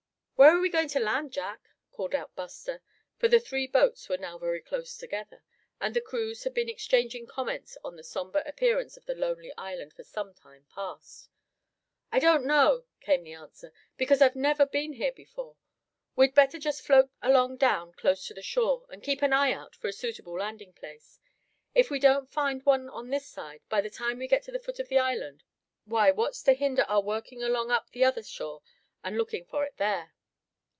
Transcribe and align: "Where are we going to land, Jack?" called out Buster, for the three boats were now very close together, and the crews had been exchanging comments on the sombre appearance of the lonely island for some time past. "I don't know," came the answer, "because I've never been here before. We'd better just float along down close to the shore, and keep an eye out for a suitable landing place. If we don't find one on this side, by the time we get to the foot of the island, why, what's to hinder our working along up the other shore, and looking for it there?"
"Where 0.41 0.57
are 0.57 0.59
we 0.59 0.69
going 0.69 0.87
to 0.87 0.99
land, 0.99 1.31
Jack?" 1.33 1.61
called 1.91 2.15
out 2.15 2.35
Buster, 2.35 2.81
for 3.19 3.27
the 3.27 3.39
three 3.39 3.67
boats 3.67 4.09
were 4.09 4.17
now 4.17 4.39
very 4.39 4.59
close 4.59 4.97
together, 4.97 5.43
and 5.79 5.93
the 5.95 6.01
crews 6.01 6.45
had 6.45 6.55
been 6.55 6.67
exchanging 6.67 7.27
comments 7.27 7.77
on 7.83 7.95
the 7.95 8.03
sombre 8.03 8.41
appearance 8.47 8.97
of 8.97 9.05
the 9.05 9.13
lonely 9.13 9.53
island 9.55 9.93
for 9.93 10.03
some 10.03 10.33
time 10.33 10.65
past. 10.73 11.29
"I 12.11 12.17
don't 12.17 12.45
know," 12.47 12.85
came 13.01 13.23
the 13.23 13.33
answer, 13.35 13.71
"because 13.97 14.19
I've 14.19 14.35
never 14.35 14.65
been 14.65 14.93
here 14.93 15.11
before. 15.11 15.57
We'd 16.15 16.33
better 16.33 16.57
just 16.57 16.81
float 16.81 17.11
along 17.21 17.57
down 17.57 17.93
close 17.93 18.25
to 18.25 18.33
the 18.33 18.41
shore, 18.41 18.87
and 18.89 19.03
keep 19.03 19.21
an 19.21 19.33
eye 19.33 19.51
out 19.51 19.75
for 19.75 19.89
a 19.89 19.93
suitable 19.93 20.39
landing 20.39 20.73
place. 20.73 21.19
If 21.75 21.91
we 21.91 21.99
don't 21.99 22.31
find 22.31 22.65
one 22.65 22.89
on 22.89 23.11
this 23.11 23.27
side, 23.27 23.61
by 23.69 23.81
the 23.81 23.91
time 23.91 24.17
we 24.17 24.27
get 24.27 24.41
to 24.45 24.51
the 24.51 24.57
foot 24.59 24.79
of 24.79 24.87
the 24.89 24.97
island, 24.97 25.43
why, 25.85 26.09
what's 26.09 26.41
to 26.45 26.53
hinder 26.53 26.81
our 26.87 26.99
working 27.03 27.43
along 27.43 27.69
up 27.69 27.91
the 27.91 28.03
other 28.03 28.23
shore, 28.23 28.63
and 29.03 29.19
looking 29.19 29.45
for 29.45 29.65
it 29.65 29.77
there?" 29.77 30.15